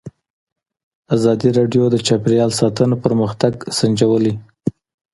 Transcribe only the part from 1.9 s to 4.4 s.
د چاپیریال ساتنه پرمختګ سنجولی.